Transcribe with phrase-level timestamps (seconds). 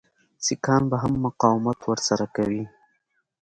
[0.45, 2.63] سیکهان به هم مقاومت ورسره کوي.